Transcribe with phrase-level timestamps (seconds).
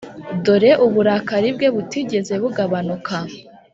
[0.43, 3.15] dore uburakari bwe butigeze bugabanuka